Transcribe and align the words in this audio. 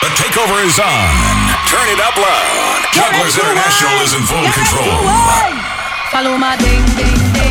The 0.00 0.08
takeover 0.16 0.64
is 0.64 0.80
on. 0.80 1.12
Turn 1.68 1.86
it 1.92 2.00
up 2.00 2.16
loud. 2.16 2.80
Jugglers 2.92 3.36
International 3.36 4.00
is 4.00 4.14
in 4.14 4.22
full 4.24 4.48
control. 4.56 4.96
Follow 6.10 6.38
my 6.38 6.56
ding, 6.56 6.84
ding, 6.96 7.32
ding. 7.34 7.49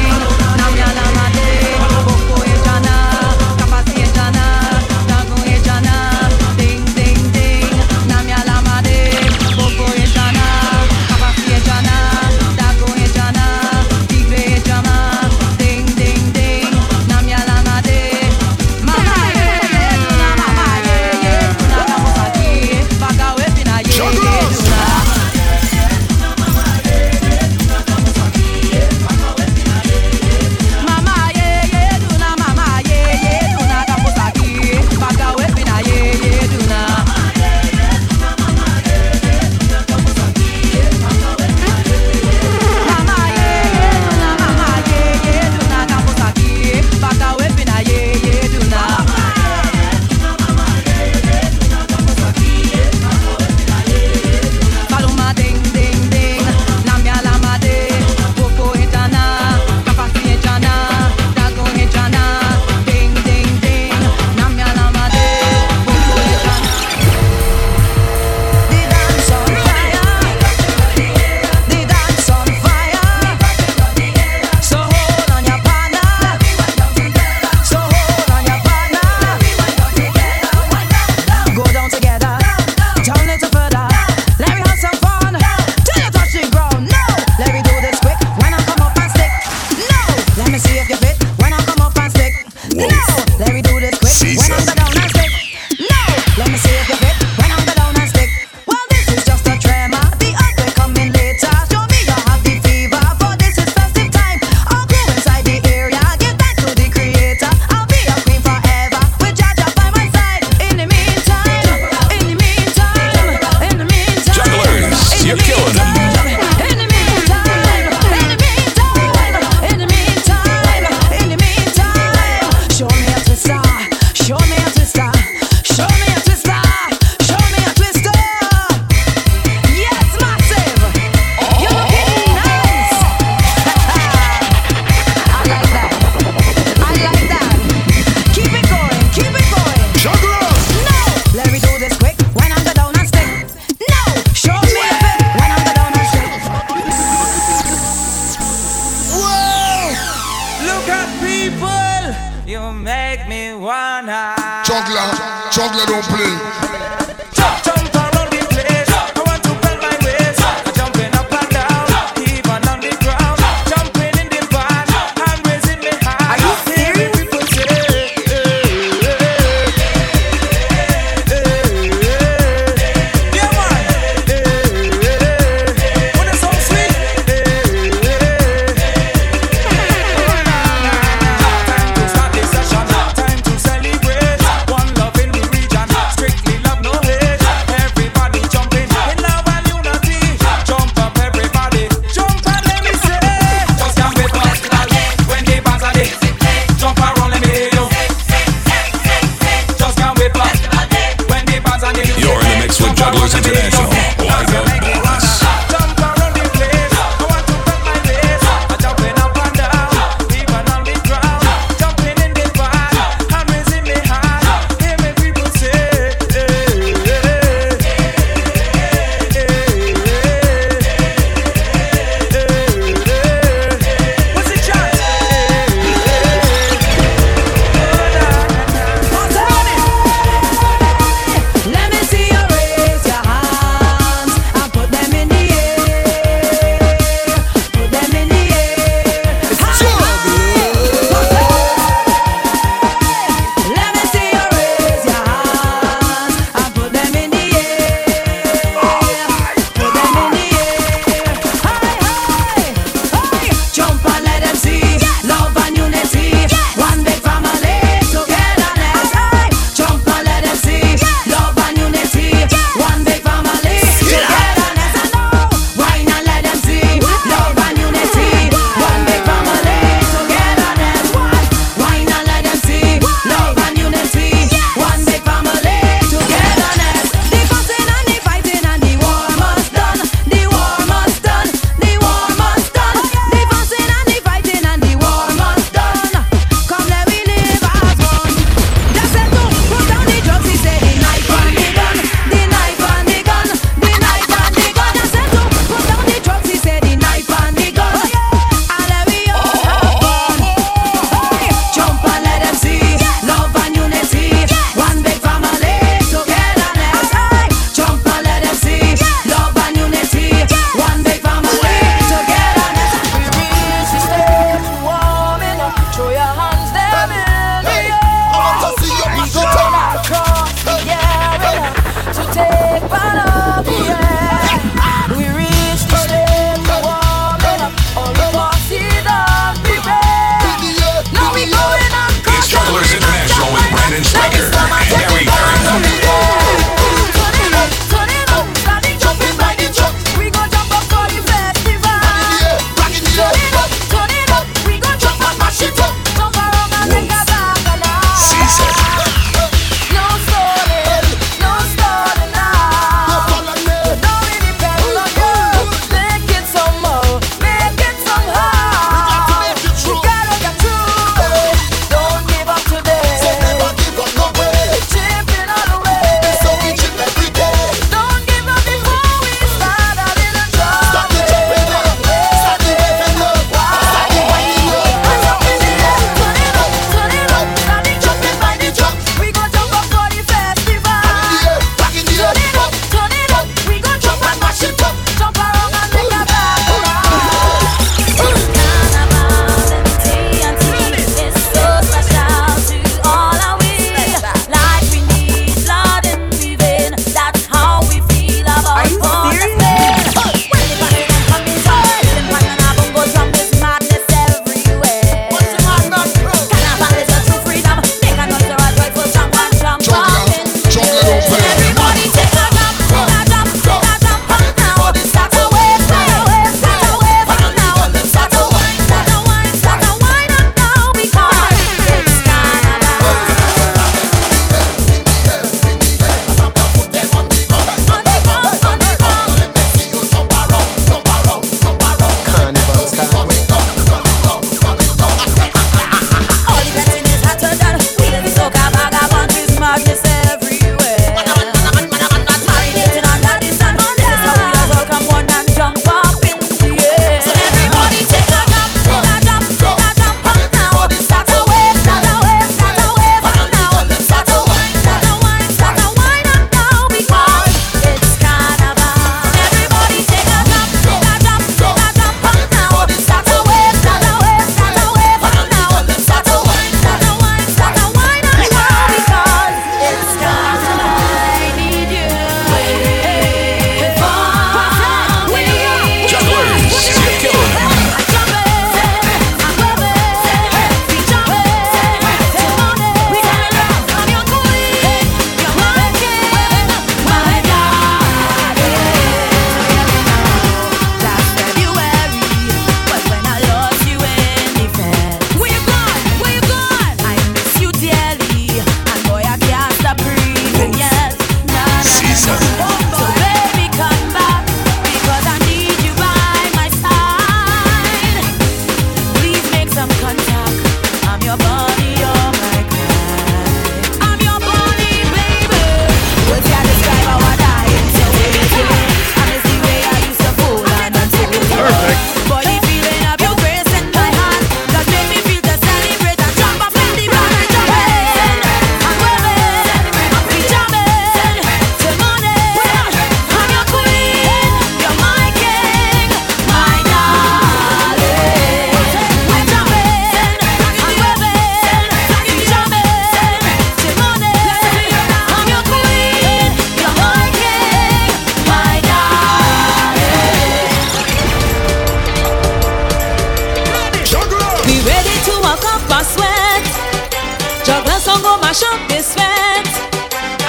wash 558.50 558.64
up 558.64 558.82
the 558.90 558.98
sweat. 558.98 559.70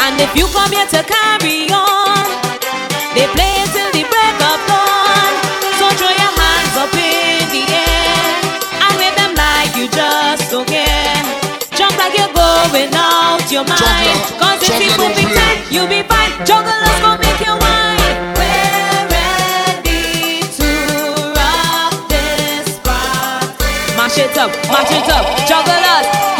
And 0.08 0.16
if 0.24 0.32
you 0.32 0.48
come 0.56 0.72
here 0.72 0.88
to 0.88 1.04
carry 1.04 1.68
on, 1.68 2.24
they 3.12 3.28
play 3.36 3.52
it 3.60 3.68
till 3.76 3.92
the 3.92 4.04
break 4.08 4.36
of 4.40 4.58
dawn. 4.64 5.32
So 5.76 5.84
throw 6.00 6.08
your 6.08 6.32
hands 6.32 6.76
up 6.80 6.88
in 6.96 7.44
the 7.52 7.62
air 7.68 8.24
and 8.88 8.92
wave 8.96 9.16
them 9.20 9.36
like 9.36 9.76
you 9.76 9.84
just 9.92 10.48
don't 10.48 10.64
care. 10.64 11.20
Jump 11.76 11.92
like 12.00 12.16
you're 12.16 12.32
going 12.32 12.88
out 12.96 13.44
your 13.52 13.68
mind. 13.68 14.16
Cause 14.40 14.64
if 14.64 14.80
you 14.80 14.96
move 14.96 15.12
big 15.12 15.28
you'll 15.68 15.84
be 15.84 16.00
fine. 16.08 16.32
Jugglers 16.48 16.96
gon' 17.04 17.20
make 17.20 17.40
you 17.44 17.52
wine. 17.52 18.00
Mash 24.00 24.16
it 24.16 24.38
up, 24.38 24.50
mash 24.72 24.90
it 24.90 25.08
up, 25.12 25.26
juggle 25.46 25.84
us. 25.84 26.39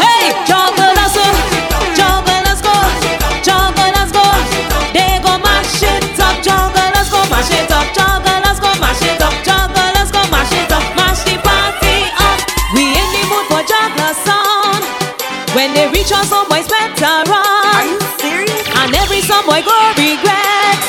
future 16.01 16.25
someone's 16.25 16.67
better 16.67 17.29
run. 17.29 17.45
Are 17.77 17.85
you 17.85 17.99
serious? 18.17 18.65
And 18.81 18.89
every 18.97 19.21
some 19.21 19.45
boy 19.45 19.61
go 19.61 19.77
regret 19.93 20.81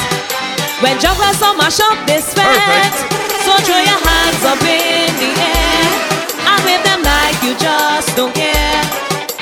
when 0.81 0.97
jugglers 0.97 1.37
some 1.37 1.59
mash 1.59 1.81
up 1.81 2.01
this 2.09 2.33
fest. 2.33 2.97
So 3.45 3.53
throw 3.61 3.77
your 3.77 4.01
hands 4.01 4.43
up 4.49 4.63
in 4.65 5.13
the 5.21 5.31
air 5.37 5.85
and 6.49 6.61
wave 6.65 6.81
them 6.89 7.05
like 7.05 7.37
you 7.45 7.53
just 7.61 8.17
don't 8.17 8.33
care. 8.33 8.81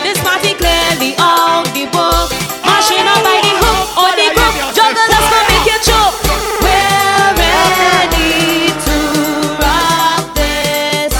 This 0.02 0.18
party 0.26 0.58
clearly 0.58 1.14
on 1.22 1.62
the 1.70 1.86
book, 1.94 2.34
mashing 2.66 3.06
up 3.06 3.22
by 3.22 3.38
the 3.38 3.54
hook 3.62 3.86
or 3.94 4.10
the 4.18 4.28
group. 4.34 4.54
Jugglers 4.74 5.26
gonna 5.30 5.54
make 5.54 5.70
you 5.70 5.78
choke. 5.86 6.18
We're 6.66 7.30
ready 7.38 8.74
to 8.74 8.96
rock 9.62 10.34
this. 10.34 11.14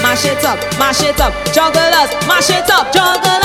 Mash 0.00 0.24
it 0.24 0.40
up, 0.40 0.58
mash 0.80 1.04
it 1.04 1.20
up, 1.20 1.34
jugglers, 1.52 2.10
mash 2.24 2.48
it 2.48 2.70
up, 2.70 2.88
jugglers. 2.96 3.41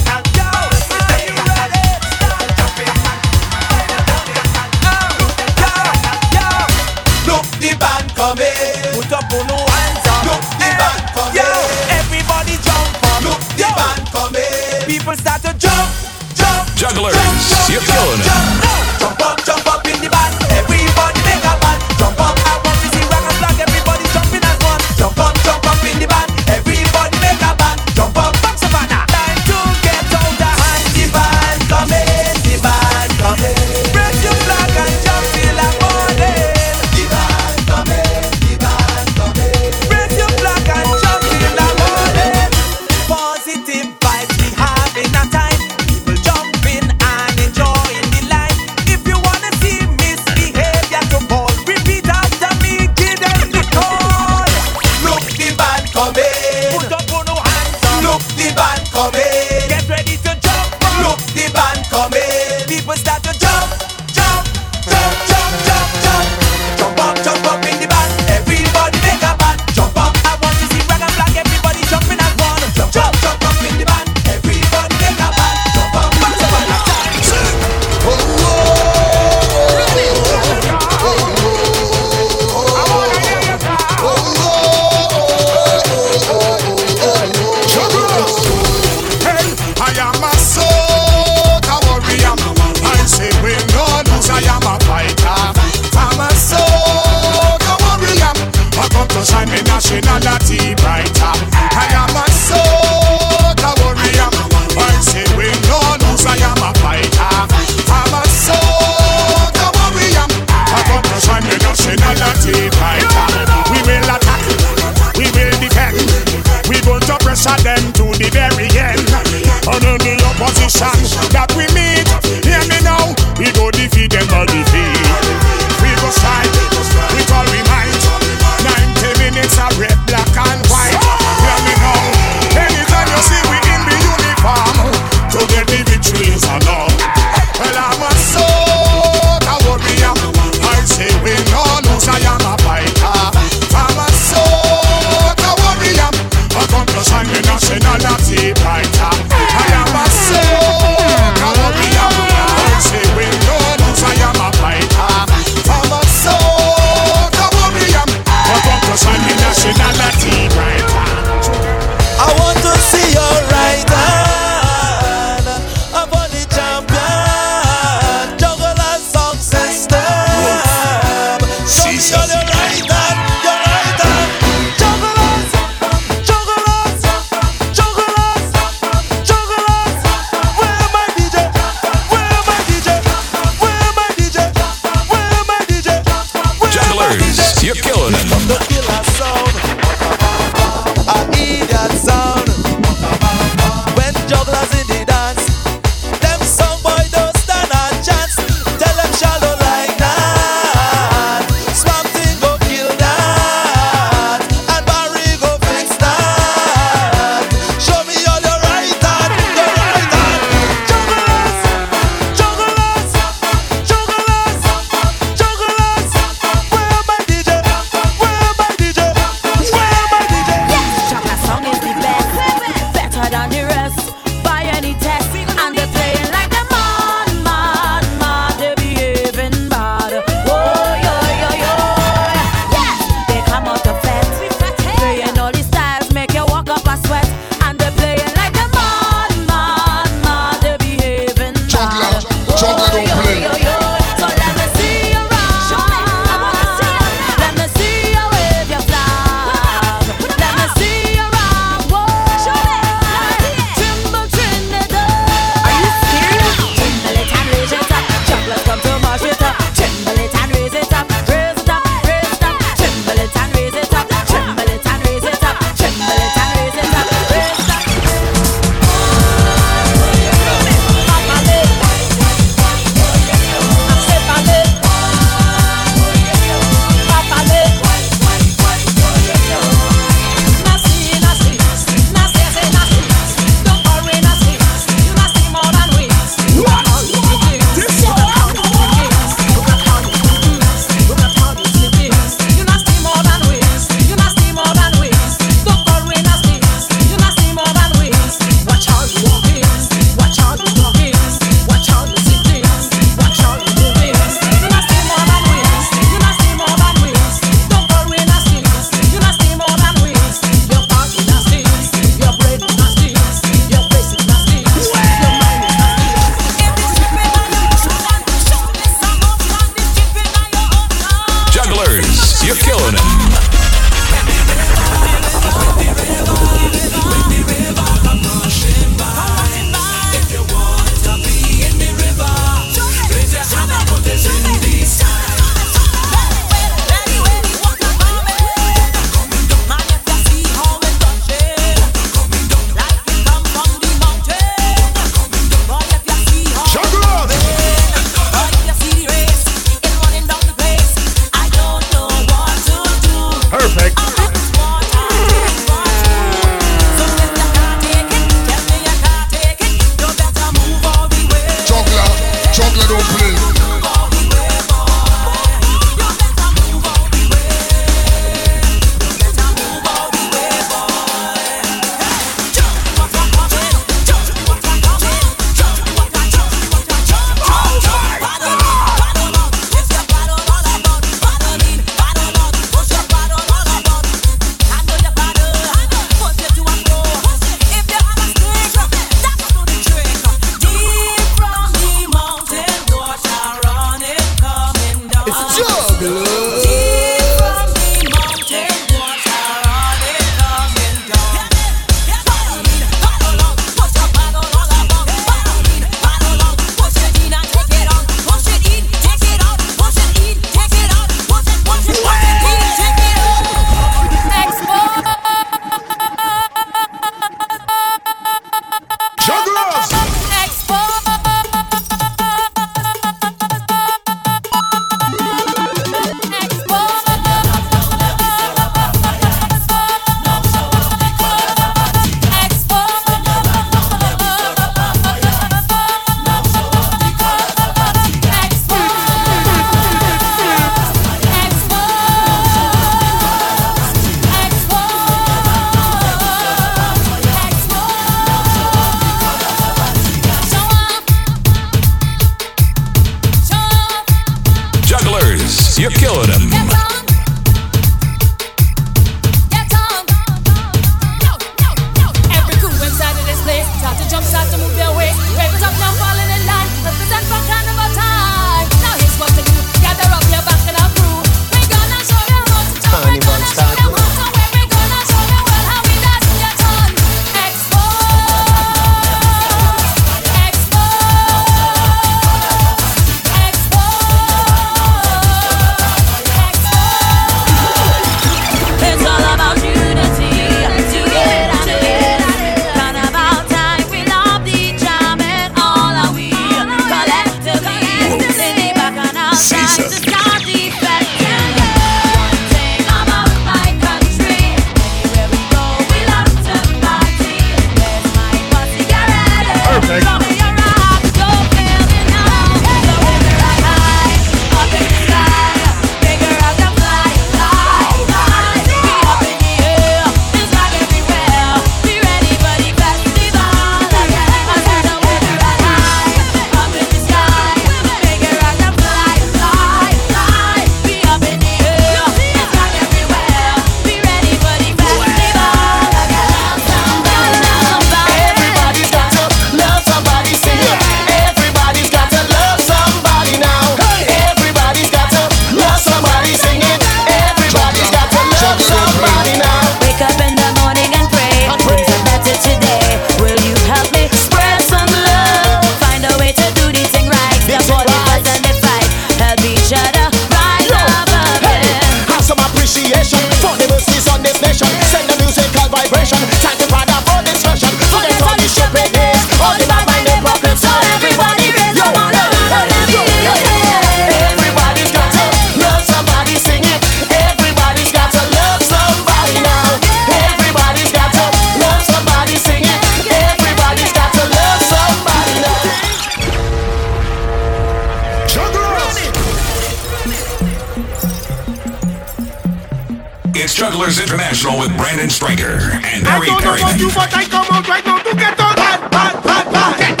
Jugglers 593.61 593.99
International 593.99 594.57
with 594.57 594.75
Brandon 594.75 595.07
Striker 595.07 595.59
and 595.85 596.03
Barry 596.03 596.29
Perry. 596.29 596.33
I 596.33 596.33
don't 596.33 596.41
know 596.41 596.55
about 596.55 596.79
you, 596.79 596.89
but 596.95 597.13
I 597.13 597.25
come 597.25 597.45
out 597.51 597.67
right 597.67 597.85
now 597.85 597.99
to 597.99 598.15
get 598.15 598.39
on. 598.39 600.00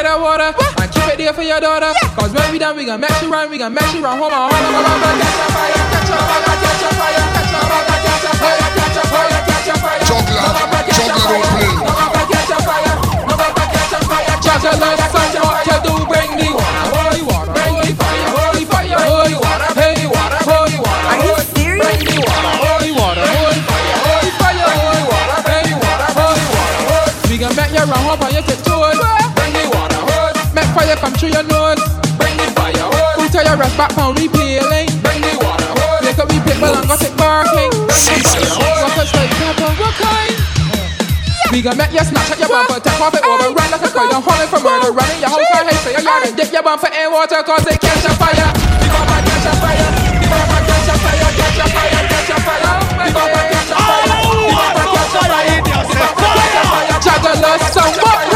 get 0.00 0.08
that 0.08 0.16
water 0.16 0.48
and 0.80 0.88
keep 0.88 1.04
it 1.12 1.18
there 1.20 1.32
for 1.36 1.44
your 1.44 1.60
daughter. 1.60 1.92
Cause 2.16 2.32
when 2.32 2.48
we 2.52 2.58
done, 2.58 2.72
we 2.76 2.88
gonna 2.88 3.04
make 3.04 3.12
you 3.20 3.28
run, 3.28 3.50
we 3.52 3.58
gon' 3.60 3.74
make 3.76 3.92
you 3.92 4.00
run 4.00 4.16
home 4.16 4.32
and 4.32 4.48
home. 4.48 4.80
On, 4.80 4.96
run, 4.96 5.20
catch 5.20 5.36
your 5.36 5.52
fire, 5.52 5.76
catch 5.92 6.08
your 6.08 6.16
fire, 6.24 6.40
catch 6.56 6.80
your 6.80 6.88
fire, 6.96 7.20
catch 7.20 7.52
your 7.52 7.52
fire, 7.52 7.84
catch 8.00 8.24
your 8.24 8.32
fire, 8.40 8.64
catch 8.80 8.96
your 8.96 9.04
fire, 9.12 9.44
catch 9.44 9.68
your 9.68 9.76
fire. 9.76 10.00
Juggler, 10.08 10.40
juggler 10.88 11.28
don't 11.28 11.52
play. 11.52 11.68
Catch 12.32 12.48
your 12.48 12.64
fire, 12.64 12.96
catch 12.96 13.92
your 13.92 14.08
fire, 14.08 14.40
juggler, 14.40 14.96
son, 15.12 15.36
what 15.44 15.68
you 15.68 15.76
do, 15.84 15.92
bring 16.08 16.30
me 16.32 16.48
holy 16.48 17.20
water, 17.28 17.52
bring 17.52 17.76
me 17.84 17.92
fire, 17.92 18.24
holy 18.40 18.64
fire, 18.64 18.96
holy 19.04 19.36
water, 19.36 19.68
holy 19.76 20.06
water, 20.08 20.40
holy 20.48 20.78
water. 20.80 21.12
Are 21.12 21.20
you 21.20 21.36
serious? 21.52 21.84
Bring 22.00 22.24
water, 22.24 22.56
holy 22.56 22.92
water, 22.96 23.20
holy 23.20 23.60
fire, 23.68 24.00
holy 24.00 24.32
fire, 24.40 24.64
holy 24.64 25.04
water, 25.12 25.36
holy 25.44 25.76
water, 25.76 26.08
holy 26.16 26.46
water. 26.56 27.28
We 27.28 27.36
gon' 27.36 27.52
make 27.52 27.72
you 27.76 27.84
run 27.84 28.00
home 28.00 28.24
on, 28.24 28.32
you 28.32 28.40
catch 28.48 28.69
come 31.00 31.16
through 31.16 31.32
your 31.32 31.42
nose. 31.48 31.80
Bring 32.20 32.36
the 32.36 32.46
fireworks. 32.52 33.16
Who 33.16 33.24
tell 33.32 33.44
your 33.44 33.56
rest 33.56 33.76
back 33.80 33.96
pound 33.96 34.20
peeling? 34.20 34.88
Bring 35.00 35.20
the 35.24 35.32
water. 35.40 35.72
Make 36.04 36.20
up 36.20 36.28
we 36.28 36.38
pick 36.44 36.60
belong 36.60 36.84
barking. 36.84 37.72
Bring 37.72 38.20
the. 38.20 38.44
Walk 38.60 39.16
like. 39.16 39.32
What 39.80 39.94
kind? 39.96 40.36
We 41.50 41.62
gon' 41.62 41.76
make 41.76 41.90
you 41.90 42.04
snatch 42.04 42.30
at 42.30 42.38
your 42.38 42.46
bumper, 42.46 42.78
take 42.78 43.00
off 43.00 43.10
it 43.10 43.26
over, 43.26 43.50
run 43.50 43.70
like 43.74 43.82
a 43.82 43.90
girl, 43.90 44.06
you're 44.06 44.22
hauling 44.22 44.46
for 44.46 44.62
murder, 44.62 44.94
running 44.94 45.18
your 45.18 45.34
whole 45.34 45.42
car, 45.50 45.66
hate 45.66 45.82
say 45.82 45.90
your 45.98 46.04
yard, 46.06 46.22
and 46.22 46.36
dip 46.38 46.52
your 46.52 46.62
bumper 46.62 46.86
in 46.94 47.10
water, 47.10 47.42
cause 47.42 47.66
they 47.66 47.74
catch 47.74 48.06
a 48.06 48.14
fire. 48.14 48.30
You 48.38 48.86
gon' 48.86 49.02
catch 49.26 49.50
a 49.50 49.52
fire, 49.58 49.90
you 50.22 50.30
gon' 50.30 50.46
catch 50.46 50.86
a 50.86 50.94
fire, 50.94 51.26
catch 51.34 51.58
a 51.58 51.66
fire, 51.74 52.06
catch 52.06 52.30
a 52.30 52.38
fire, 52.38 52.70
you 53.02 53.10
gon' 53.10 53.34
catch 53.34 53.66
a 53.66 53.74
fire, 53.74 53.74
you 53.74 53.74
gon' 53.74 53.74
catch 53.74 53.74
a 53.74 53.74
fire, 53.74 53.74
catch 53.74 53.74
a 53.74 53.82
fire, 53.82 54.14
oh, 54.14 54.60
juggle 57.02 57.34
catch 57.42 57.72
so 57.74 57.82
what? 57.98 58.29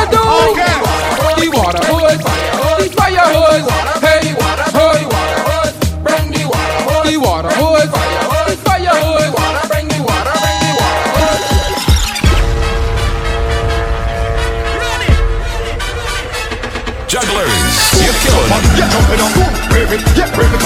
baby, 19.97 20.11
get 20.15 20.37
ready, 20.37 20.59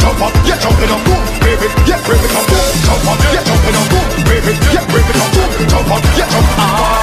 jump 0.00 0.20
up, 0.22 0.32
get 0.44 0.60
jumping 0.60 0.90
up, 0.90 1.04
boom, 1.04 1.20
baby, 1.40 1.68
get 1.84 2.00
ready, 2.08 2.28
jump 2.28 3.04
up, 3.10 3.18
get 3.32 3.44
jumping 3.44 3.76
up, 3.76 3.86
boom, 3.90 4.24
baby, 4.24 4.52
get 4.72 4.86
ready, 4.88 5.68
jump 5.68 5.90
up, 5.90 6.02
get 6.16 6.28
jumping 6.30 6.60
up. 6.60 6.99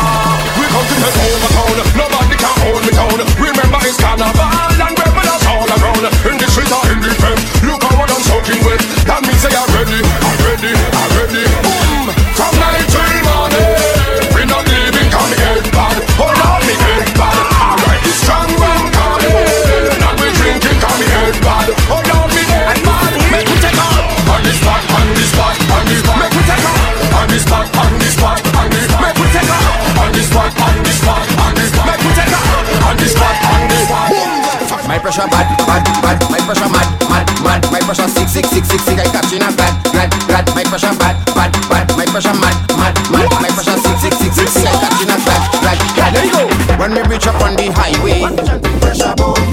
pressure 42.17 42.39
mad, 42.41 42.57
mad, 42.73 42.95
mad. 43.11 43.29
My 43.41 43.49
pressure 43.53 43.77
six, 43.77 44.01
six, 44.01 44.17
six, 44.17 44.35
six, 44.35 44.51
six. 44.51 44.65
I 44.65 44.73
catch 44.81 45.01
in 45.05 45.09
a 45.13 45.17
flat, 45.21 45.41
flat, 45.61 45.77
flat. 45.93 46.13
There 46.13 46.25
you 46.25 46.33
go. 46.33 46.49
When 46.81 46.91
we 46.97 47.01
reach 47.05 47.27
up 47.27 47.39
on 47.45 47.53
the 47.53 47.69
highway, 47.69 48.25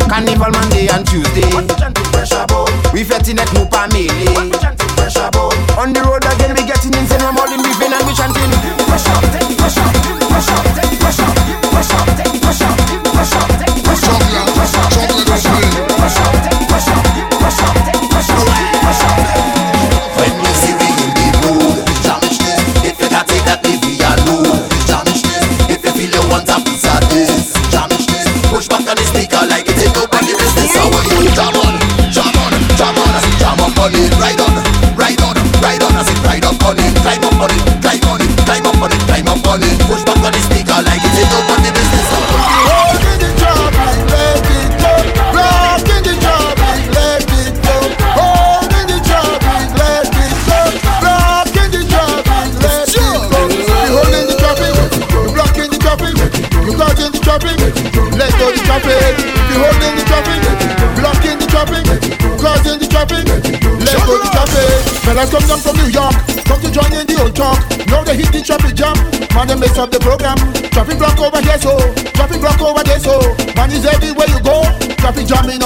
carnival 0.09 0.51
Monday 0.51 0.89
and 0.89 1.05
Tuesday. 1.07 1.54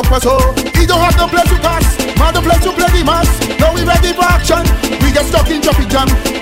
no 0.02 0.08
pressure. 0.08 0.38
He 0.78 0.86
don't 0.86 1.00
have 1.00 1.16
no 1.16 1.26
place 1.26 1.48
to 1.48 1.58
pass, 1.58 1.98
man. 2.18 2.34
the 2.34 2.40
place 2.40 2.62
to 2.62 2.72
play 2.72 2.88
the 2.94 3.04
mas. 3.04 3.28
Now 3.58 3.74
we 3.74 3.82
ready 3.84 4.12
for 4.12 4.24
action. 4.24 4.62
We 5.02 5.12
get 5.12 5.26
stuck 5.26 5.50
in 5.50 5.60
traffic 5.62 5.88
jam. 5.88 6.37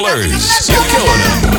colors. 0.00 0.68
You're 0.68 0.82
killing 0.88 1.20
them. 1.42 1.49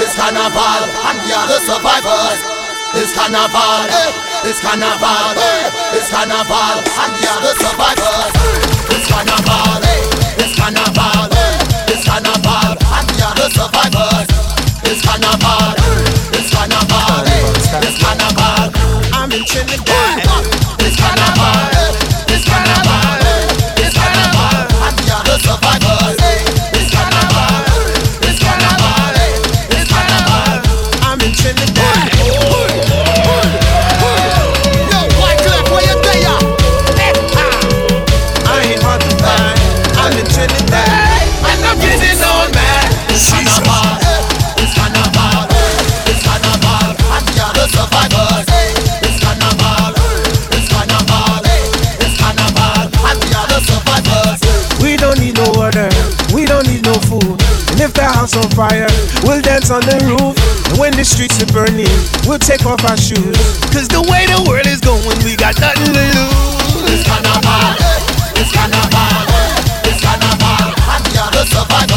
it's 0.00 0.14
carnival 0.16 0.82
and 1.06 1.18
we 1.22 1.30
are 1.32 1.46
the 1.46 1.58
survivors. 1.62 2.40
It's 2.94 3.14
carnival, 3.14 3.86
hey, 3.86 4.10
it's 4.50 4.58
carnival, 4.58 5.34
hey, 5.38 5.70
it's 5.94 6.10
carnival 6.10 6.74
and 6.82 7.12
we 7.14 7.24
are 7.30 7.40
the 7.40 7.52
survivors. 7.54 8.34
It's 8.90 9.06
carnival, 9.06 9.78
hey, 9.86 10.02
it's 10.42 10.54
carnival, 10.58 11.30
hey, 11.30 11.54
it's 11.92 12.02
carnival 12.02 12.74
and 12.74 13.06
we 13.14 13.22
are 13.22 13.36
the 13.38 13.46
survivors. 13.54 14.28
It's 14.90 15.02
carnival, 15.06 15.70
hey, 15.78 16.38
it's 16.38 16.50
carnival, 16.50 17.22
hey, 17.30 17.44
it's 17.86 17.98
carnival. 18.02 18.74
I'm 19.14 19.30
in 19.30 19.44
Trinidad. 19.46 19.89
on 58.40 58.50
fire. 58.56 58.88
We'll 59.22 59.42
dance 59.42 59.70
on 59.70 59.82
the 59.82 60.00
roof. 60.08 60.36
And 60.70 60.78
when 60.78 60.92
the 60.96 61.04
streets 61.04 61.42
are 61.42 61.52
burning, 61.52 61.90
we'll 62.26 62.38
take 62.40 62.64
off 62.64 62.82
our 62.88 62.96
shoes. 62.96 63.36
Cause 63.68 63.88
the 63.88 64.02
way 64.08 64.24
the 64.26 64.40
world 64.48 64.66
is 64.66 64.80
going, 64.80 65.04
we 65.24 65.36
got 65.36 65.60
nothing 65.60 65.92
to 65.92 65.92
lose. 65.92 66.88
It's 66.88 67.04
carnival. 67.04 67.76
Eh? 67.76 68.40
It's 68.40 68.52
carnival. 68.52 69.28
Eh? 69.28 69.90
It's 69.92 70.00
carnival. 70.00 70.72
And 70.72 71.04
you're 71.12 71.30
the 71.36 71.44
survivor. 71.52 71.89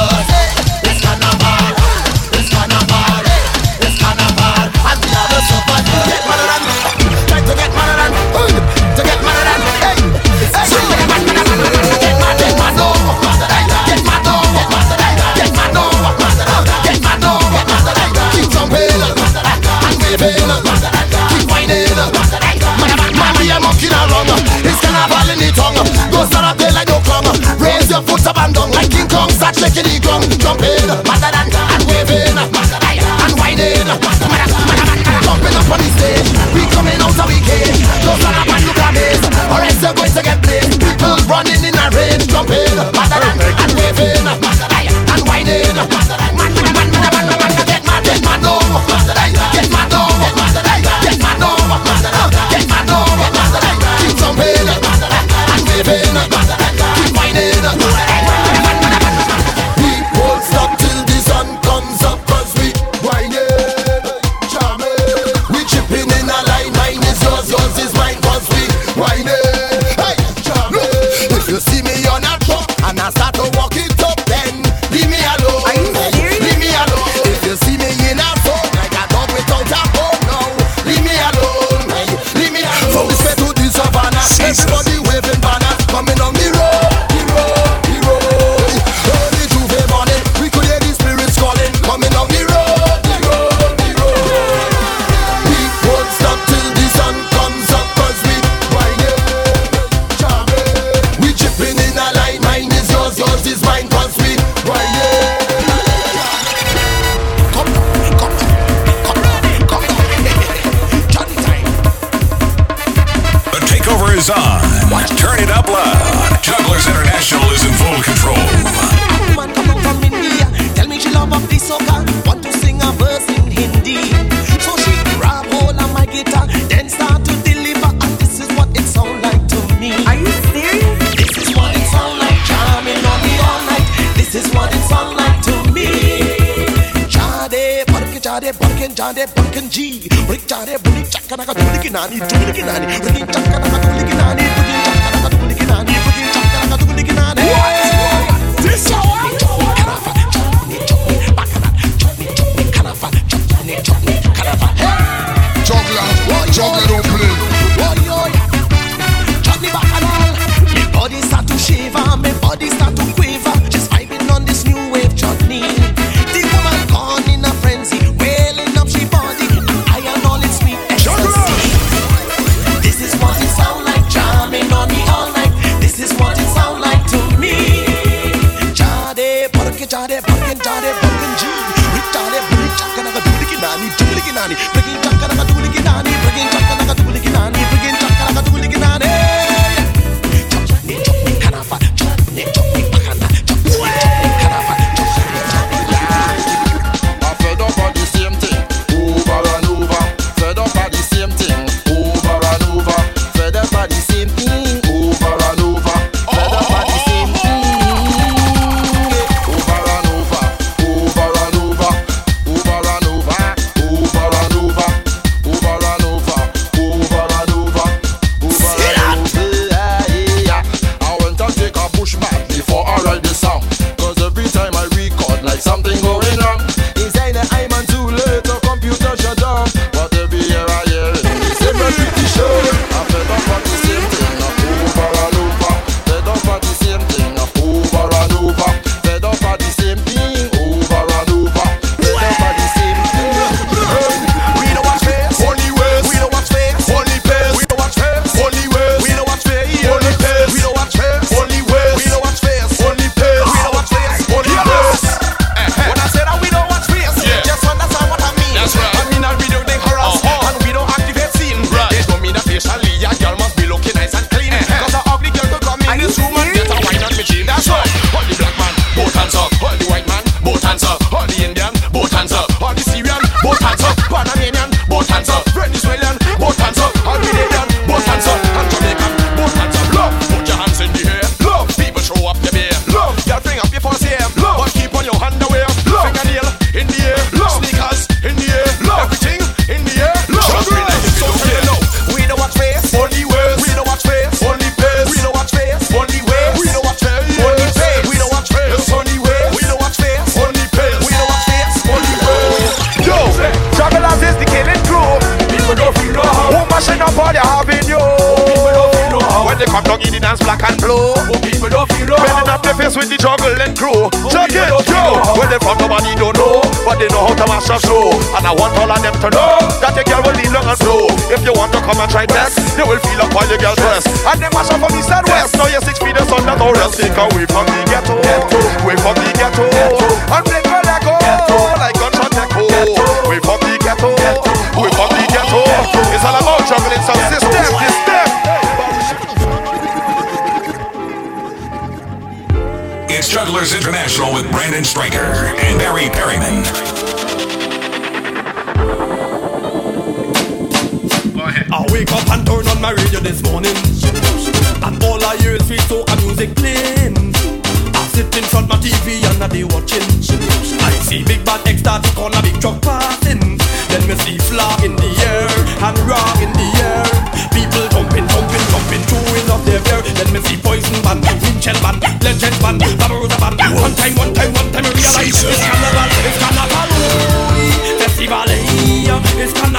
your 27.94 28.02
foot 28.02 28.26
up 28.26 28.38
and 28.42 28.54
down 28.54 28.72
like 28.74 28.90
King 28.90 29.08
Kong. 29.08 29.30
Start 29.30 29.54
shaky 29.54 29.86
the 29.86 30.02
ground, 30.02 30.26
jumping, 30.42 30.90
Mazadanta, 31.06 31.62
and 31.78 31.84
waving, 31.86 32.34
and 32.34 33.34
whining, 33.38 33.86
jumping 35.22 35.54
up 35.54 35.70
on 35.70 35.78
the 35.78 35.90
stage. 35.94 36.30
We 36.58 36.66
coming 36.74 36.98
out 36.98 37.14
so 37.14 37.24
we 37.30 37.38
came, 37.46 37.78
close 38.02 38.26
on 38.26 38.34
up 38.34 38.50
and 38.50 38.66
look 38.66 38.82
at 38.82 38.94
this, 38.98 39.22
or 39.54 39.62
else 39.62 39.82
you're 39.82 39.94
going 39.94 40.10
to 40.10 40.22
get. 40.26 40.33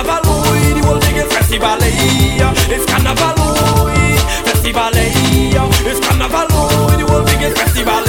Carnaval, 0.05 0.43
oui, 0.53 0.75
the 0.75 0.87
whole 0.87 1.01
thing 1.01 1.17
is 1.17 1.33
festival. 1.33 1.79
It's 1.81 2.85
Carnaval, 2.85 3.35
festival. 4.45 4.91
It's 4.95 6.07
Carnaval, 6.07 6.47
oui, 6.89 7.03
the 7.03 7.11
whole 7.11 7.25
thing 7.25 7.41
festival. 7.55 8.04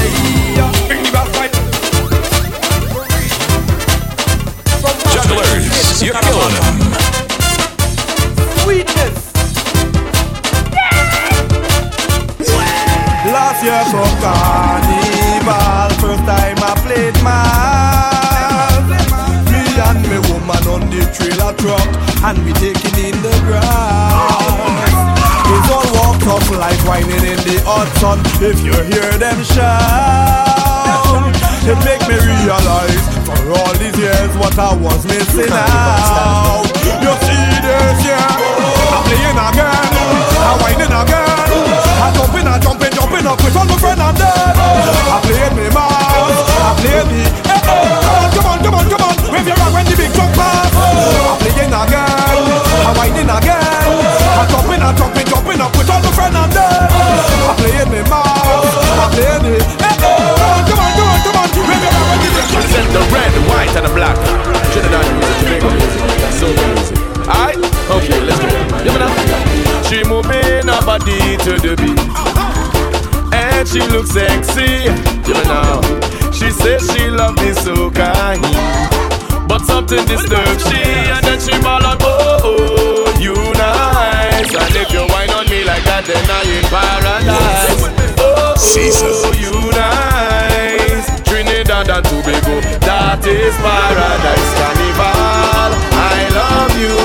In 27.85 27.91
the 27.91 27.99
hot 27.99 27.99
sun. 27.99 28.19
If 28.41 28.61
you 28.63 28.73
hear 28.73 29.11
them 29.17 29.43
shout, 29.43 31.35
it 31.65 31.77
make 31.85 32.01
me 32.07 32.15
realize 32.15 33.05
for 33.25 33.37
all 33.51 33.73
these 33.77 33.97
years 33.97 34.31
what 34.37 34.57
I 34.57 34.73
was 34.75 35.05
missing 35.05 35.51
out. 35.51 36.65
You 37.01 37.13
see 37.25 37.47
this, 37.61 38.05
yeah? 38.05 38.27
I'm 38.93 39.03
playing 39.05 39.37
again, 39.37 39.89
I'm 40.41 40.57
whining 40.61 40.93
again, 40.93 41.24
jumping, 42.45 42.53
I'm 42.53 42.61
jumping, 42.61 42.93
jumping 42.93 43.25
up 43.25 43.41
with 43.41 43.57
all 43.57 43.65
my 43.65 43.77
friends 43.77 44.01
I'm 44.01 44.13
dead. 44.13 44.53
I 44.53 45.17
played 45.25 45.53
me 45.57 45.65
mouse, 45.73 46.41
I 46.45 46.71
played 46.77 47.07
me. 47.09 47.21
Eh, 47.25 47.57
eh, 47.57 48.29
come 48.37 48.45
on, 48.45 48.59
come 48.61 48.75
on, 48.75 48.85
come 48.85 49.01
on, 49.01 49.15
wave 49.33 49.47
your 49.49 49.57
hand 49.57 49.73
when 49.73 49.85
the 49.85 49.95
big 49.97 50.11
truck 50.13 50.29
pass. 50.37 50.69
I'm 50.69 51.37
playing 51.41 51.73
again, 51.73 52.05
I'm 52.85 52.93
whining 52.97 53.29
again, 53.29 53.89
I'm 54.37 54.45
jumping, 54.49 54.81
I'm 54.81 54.93
jumping, 54.93 55.25
jumping 55.25 55.61
up 55.61 55.73
with 55.73 55.89
all 55.89 56.01
my 56.05 56.11
friends 56.13 56.35
I'm 56.37 56.49
dead. 56.53 56.85
I 56.85 57.53
played 57.57 57.89
me 57.89 58.01
mouse, 58.09 58.73
I 58.93 59.05
played 59.09 59.41
me. 59.41 59.55
Eh, 59.57 59.85
eh, 59.89 60.61
come 60.69 60.81
on, 60.85 60.91
come 60.93 61.09
on, 61.09 61.19
come 61.25 61.37
on, 61.41 61.47
wave 61.49 61.81
your 61.81 61.93
hand 61.93 62.07
when 62.13 62.19
the 62.21 62.29
big 62.29 62.45
truck 62.45 62.61
Represent 62.61 62.87
the 62.93 63.01
red, 63.09 63.29
the 63.33 63.41
white, 63.49 63.73
and 63.73 63.85
the 63.89 63.93
black. 63.97 64.17
Trinidad 64.69 65.05
music, 65.17 65.35
Jamaica 65.41 65.69
music, 65.73 66.01
soul 66.37 66.53
music. 66.53 66.99
Alright? 67.25 67.57
Okay, 67.89 68.19
let's 68.21 68.37
go. 68.37 68.49
You 68.85 68.93
know? 69.01 69.09
She 69.89 70.03
moving 70.03 70.67
her 70.67 70.81
body 70.85 71.37
to 71.41 71.57
the 71.57 71.75
beat. 71.77 72.34
And 73.55 73.67
she 73.67 73.79
looks 73.87 74.11
sexy. 74.11 74.83
You 75.27 75.39
know? 75.47 75.81
She 76.31 76.51
says 76.51 76.91
she 76.91 77.07
love 77.09 77.35
me 77.37 77.53
so 77.53 77.89
kind. 77.89 78.43
But 79.47 79.61
something 79.65 80.03
disturbs 80.05 80.67
she 80.67 80.81
And 80.81 81.23
then 81.23 81.39
she 81.39 81.51
ball 81.61 81.83
out, 81.85 82.01
oh, 82.01 82.39
oh, 82.43 83.19
you 83.19 83.33
nice 83.33 84.51
And 84.53 84.75
if 84.75 84.91
you 84.91 85.05
whine 85.13 85.29
on 85.29 85.47
me 85.49 85.63
like 85.63 85.83
that, 85.85 86.03
then 86.05 86.25
I 86.27 86.43
in 86.43 86.65
paradise 86.73 87.79
Oh, 88.19 88.55
oh 88.57 89.31
you 89.37 89.55
nice 89.71 91.07
Trinidad 91.23 91.89
and 91.89 92.05
Tobago, 92.05 92.59
that 92.81 93.23
is 93.25 93.55
paradise 93.61 94.51
Carnival, 94.59 95.71
I 95.93 96.27
love 96.35 96.75
you 96.81 96.97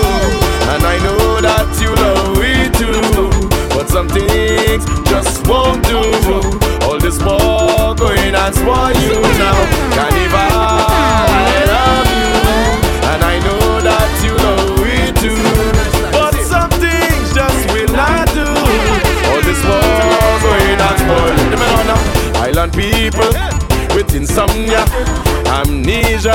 And 0.72 0.82
I 0.82 0.96
know 1.04 1.40
that 1.44 1.68
you 1.78 1.92
love 1.94 2.34
me 2.40 2.66
too 2.74 3.68
But 3.76 3.88
some 3.88 4.08
things 4.08 4.84
just 5.08 5.39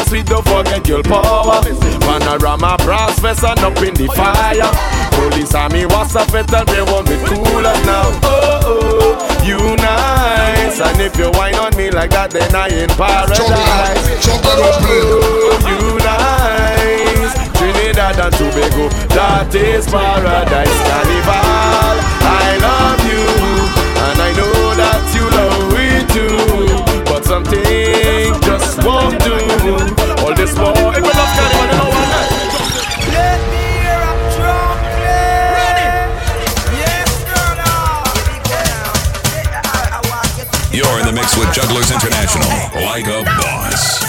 Amnesia, 0.06 0.10
sweet, 0.10 0.26
don't 0.26 0.46
forget 0.46 0.88
your 0.88 1.04
power. 1.04 1.62
Panorama, 2.00 2.78
brass 2.84 3.20
vest 3.20 3.44
and 3.44 3.60
up 3.60 3.78
in 3.78 3.94
the 3.94 4.08
fire. 4.08 4.72
Police 5.12 5.54
army, 5.56 5.86
what's 5.86 6.16
up, 6.16 6.34
and 6.34 6.48
they 6.68 6.82
want 6.82 7.10
me 7.10 7.18
cooler 7.26 7.74
now. 7.86 8.12
Oh, 8.24 8.60
oh, 8.66 9.44
you 9.44 9.58
nice. 9.78 10.80
And 10.82 11.02
if 11.02 11.18
you 11.18 11.32
whine 11.32 11.56
on 11.56 11.76
me 11.78 11.92
like 11.92 12.12
that, 12.12 12.32
then 12.32 12.54
I 12.56 12.68
in 12.68 12.90
paradise 12.90 13.40
Oh, 14.38 15.60
you 15.68 15.98
nice. 16.00 17.34
Trinidad 17.58 18.20
and 18.20 18.34
Tobago, 18.36 18.90
that 19.16 19.54
is 19.56 19.86
paradise. 19.88 20.78
Carnival, 20.86 21.96
I 22.22 22.58
love 22.62 23.04
you. 23.10 23.26
And 24.06 24.22
I 24.22 24.32
know 24.34 24.76
that 24.76 25.04
you 25.16 25.26
love 25.32 25.66
me 25.74 26.06
too 26.14 26.95
something 27.26 28.34
just 28.46 28.78
won't 28.86 29.18
do 29.24 29.34
All 30.22 30.34
this 30.36 30.56
more, 30.56 30.94
if 30.94 31.02
you 31.02 31.14
love 31.20 31.32
Carnival, 31.34 31.66
you 31.66 31.74
know 31.74 31.90
what 31.90 32.10
Let 33.10 33.40
me 33.50 33.66
hear 33.82 33.98
a 33.98 34.16
trumpet. 34.36 35.50
Ready? 35.58 35.90
Yes, 36.78 37.10
You're 40.72 41.00
in 41.00 41.06
the 41.08 41.14
mix 41.14 41.36
with 41.38 41.52
Jugglers 41.54 41.90
International, 41.92 42.50
like 42.86 43.08
a 43.08 43.24
boss. 43.24 44.05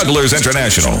Jugglers 0.00 0.32
International. 0.32 0.99